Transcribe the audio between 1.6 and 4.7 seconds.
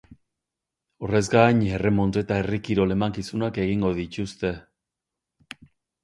erremonte eta herri kirol emankizunak egingo dituzte.